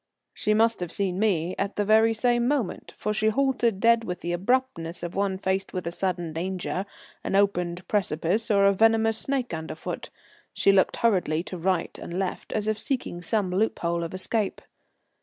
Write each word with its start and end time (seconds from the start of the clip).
She 0.33 0.55
must 0.55 0.79
have 0.79 0.91
seen 0.91 1.19
me 1.19 1.53
at 1.59 1.75
the 1.75 1.85
very 1.85 2.15
same 2.15 2.47
moment, 2.47 2.95
for 2.97 3.13
she 3.13 3.27
halted 3.27 3.79
dead 3.79 4.03
with 4.03 4.21
the 4.21 4.31
abruptness 4.33 5.03
of 5.03 5.13
one 5.15 5.37
faced 5.37 5.73
with 5.73 5.85
a 5.85 5.91
sudden 5.91 6.33
danger, 6.33 6.87
an 7.23 7.35
opened 7.35 7.87
precipice, 7.87 8.49
or 8.49 8.65
a 8.65 8.73
venomous 8.73 9.19
snake 9.19 9.53
under 9.53 9.75
foot. 9.75 10.09
She 10.53 10.71
looked 10.71 10.95
hurriedly 10.95 11.43
to 11.43 11.57
right 11.59 11.95
and 11.99 12.17
left, 12.17 12.51
as 12.51 12.67
if 12.67 12.79
seeking 12.79 13.21
some 13.21 13.51
loophole 13.51 14.03
of 14.03 14.15
escape. 14.15 14.61